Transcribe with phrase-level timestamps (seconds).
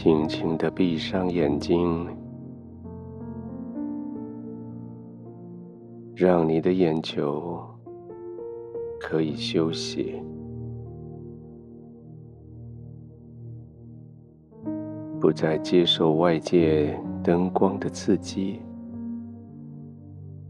[0.00, 2.06] 轻轻的闭上眼睛，
[6.14, 7.60] 让你的眼球
[9.00, 10.22] 可以休息，
[15.20, 18.62] 不再接受外界灯光的刺激，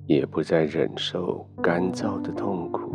[0.05, 2.88] 也不再忍受干燥的痛苦。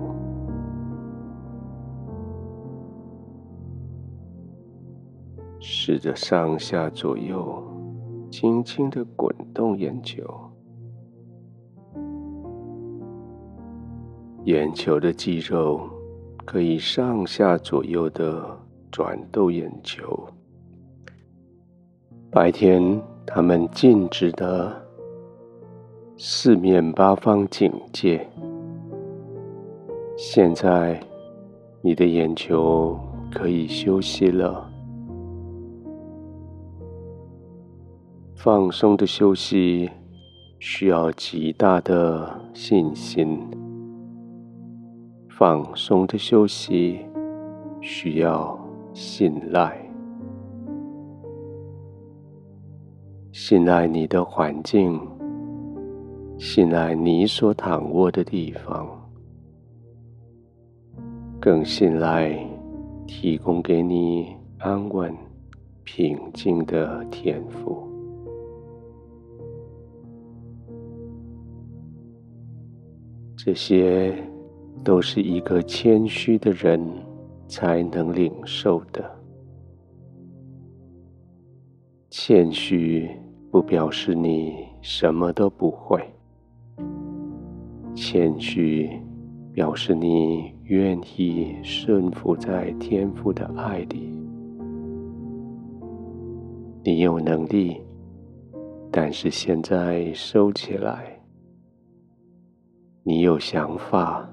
[5.66, 7.64] 试着上下左右，
[8.30, 10.22] 轻轻的滚动眼球，
[14.44, 15.90] 眼球的肌肉
[16.44, 18.46] 可以上下左右的
[18.92, 20.28] 转动眼球。
[22.30, 24.86] 白天，他们静止的
[26.18, 28.30] 四面八方警戒。
[30.18, 31.00] 现在，
[31.82, 33.00] 你的眼球
[33.32, 34.73] 可以休息了。
[38.44, 39.90] 放松的休息
[40.60, 43.40] 需要极大的信心。
[45.30, 47.00] 放松的休息
[47.80, 48.60] 需要
[48.94, 49.74] 信赖。
[53.32, 55.00] 信赖你的环境，
[56.38, 58.86] 信赖你所躺卧的地方，
[61.40, 62.38] 更信赖
[63.08, 65.16] 提供给你安稳、
[65.86, 67.93] 平静的天赋。
[73.46, 74.16] 这些
[74.86, 76.82] 都是一个谦虚的人
[77.46, 79.04] 才能领受的。
[82.10, 83.10] 谦虚
[83.52, 86.02] 不表示你什么都不会，
[87.94, 88.90] 谦虚
[89.52, 94.10] 表示你愿意顺服在天父的爱里。
[96.82, 97.82] 你有能力，
[98.90, 101.13] 但是现在收起来。
[103.06, 104.26] 你有想法，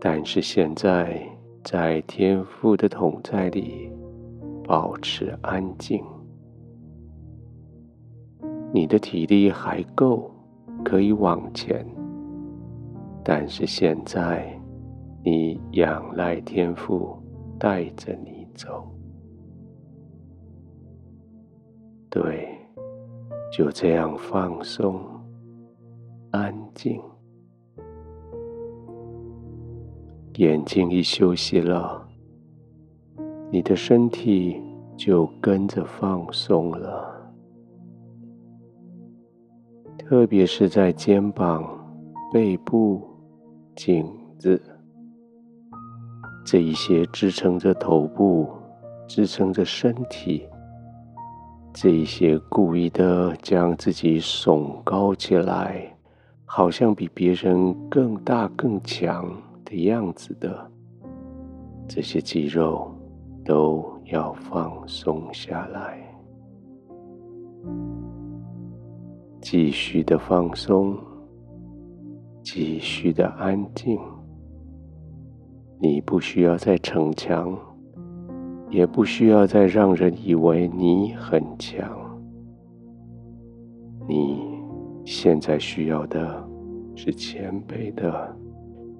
[0.00, 1.20] 但是现在
[1.62, 3.92] 在天父的同在里
[4.66, 6.02] 保持安静。
[8.72, 10.30] 你的体力还够，
[10.82, 11.86] 可以往前，
[13.22, 14.58] 但是现在
[15.22, 17.22] 你仰赖天父
[17.58, 18.82] 带着你走。
[22.08, 22.48] 对，
[23.52, 24.98] 就这样放松，
[26.30, 26.98] 安静。
[30.36, 32.04] 眼睛一休息了，
[33.52, 34.60] 你的身体
[34.96, 37.32] 就跟着放松了，
[39.96, 41.64] 特别是在肩膀、
[42.32, 43.00] 背部、
[43.76, 44.04] 颈
[44.36, 44.60] 子
[46.44, 48.50] 这一些支撑着头部、
[49.06, 50.48] 支撑着身体，
[51.72, 55.96] 这一些故意的将自己耸高起来，
[56.44, 59.32] 好像比别人更大更强。
[59.82, 60.70] 样子的
[61.86, 62.90] 这些肌肉
[63.44, 65.98] 都要放松下来，
[69.40, 70.96] 继续的放松，
[72.42, 73.98] 继续的安静。
[75.80, 77.58] 你不需要再逞强，
[78.70, 81.86] 也不需要再让人以为你很强。
[84.08, 84.40] 你
[85.04, 86.42] 现在需要的
[86.94, 88.43] 是谦卑的。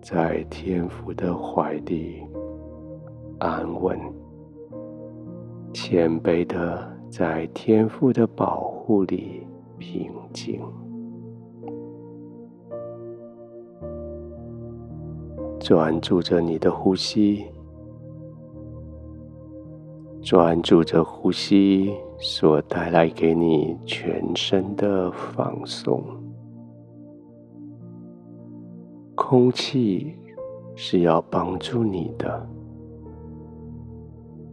[0.05, 2.23] 在天父的怀里
[3.39, 3.99] 安稳，
[5.73, 9.47] 谦卑的在天父的保护里
[9.79, 10.61] 平静，
[15.59, 17.47] 专注着你的呼吸，
[20.21, 26.24] 专注着呼吸所带来给你全身的放松。
[29.15, 30.15] 空气
[30.75, 32.49] 是要帮助你的，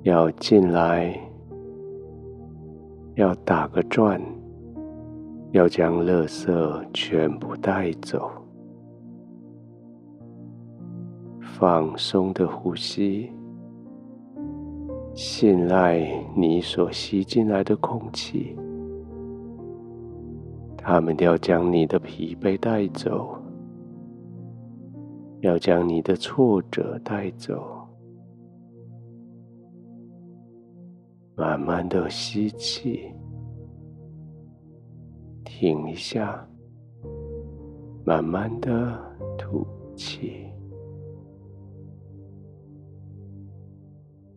[0.03, 1.19] 要进来，
[3.15, 4.21] 要打个转，
[5.51, 8.31] 要将垃圾全部带走。
[11.41, 13.31] 放松的呼吸，
[15.15, 18.55] 信赖你所吸进来的空气，
[20.77, 23.37] 他们要将你的疲惫带走。
[25.41, 27.87] 要将你的挫折带走，
[31.35, 33.11] 慢慢的吸气，
[35.43, 36.47] 停一下，
[38.05, 38.99] 慢慢的
[39.35, 39.65] 吐
[39.95, 40.47] 气，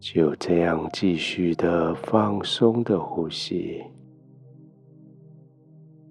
[0.00, 3.84] 就这样继续的放松的呼吸，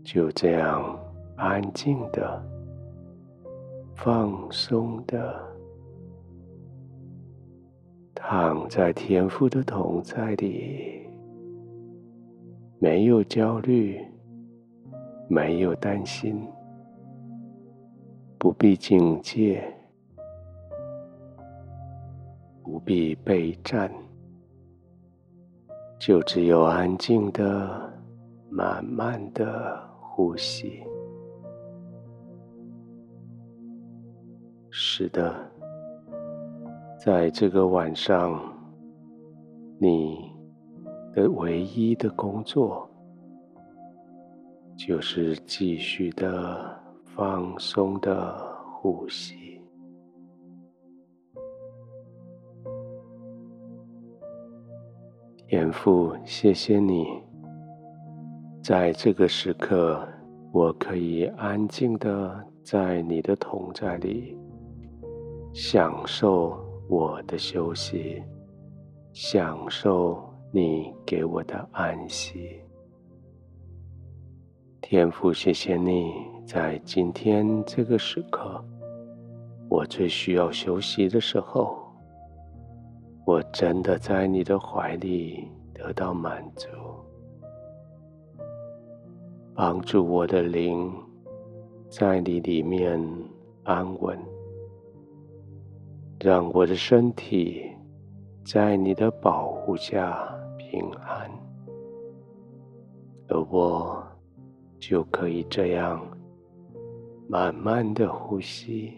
[0.04, 1.00] 就这样
[1.36, 2.40] 安静的、
[3.96, 5.40] 放松的
[8.14, 11.08] 躺在天父的同在里，
[12.80, 14.00] 没有焦虑，
[15.30, 16.46] 没有担心，
[18.38, 19.64] 不必警戒。
[22.66, 23.92] 不必备战，
[26.00, 27.94] 就只有安静的、
[28.50, 30.82] 慢慢的呼吸。
[34.76, 35.32] 是的，
[37.00, 38.42] 在这个晚上，
[39.80, 40.32] 你
[41.14, 42.90] 的唯一的工作，
[44.76, 46.76] 就是继续的
[47.06, 48.36] 放松的
[48.72, 49.62] 呼吸。
[55.46, 57.06] 天父，谢谢你，
[58.64, 60.04] 在这个时刻，
[60.52, 64.36] 我可以安静的在你的同在里，
[65.54, 66.58] 享受
[66.90, 68.24] 我的休息，
[69.14, 70.20] 享受
[70.52, 72.60] 你给我的安息。
[74.82, 76.12] 天父，谢谢你
[76.44, 78.66] 在今天这个时刻，
[79.70, 81.78] 我最需要休息的时候。
[83.24, 86.68] 我真的在你的怀里得到满足，
[89.54, 90.92] 帮助我的灵
[91.90, 93.00] 在你里面
[93.64, 94.20] 安稳，
[96.24, 97.70] 让我的身体
[98.46, 100.18] 在你的保护下
[100.58, 101.30] 平安，
[103.28, 104.02] 而我
[104.80, 106.02] 就可以这样
[107.28, 108.94] 慢慢的呼吸，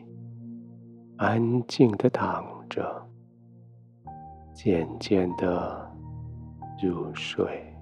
[1.18, 2.86] 安静的躺着。
[4.54, 5.92] 渐渐的
[6.80, 7.75] 入睡。